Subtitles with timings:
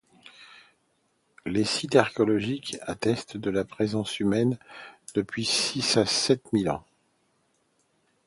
[1.45, 4.57] Les sites archéologiques attestent de la présence humaine
[5.13, 6.83] depuis six à sept mille ans.